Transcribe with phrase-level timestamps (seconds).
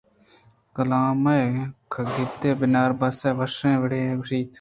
[0.75, 4.47] "کلام ءِ کاگدے"" بنار بس ءَ وشیں وڑے ءَ گوٛشت"